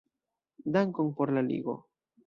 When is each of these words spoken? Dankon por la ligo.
Dankon 0.77 1.13
por 1.21 1.33
la 1.37 1.47
ligo. 1.53 1.81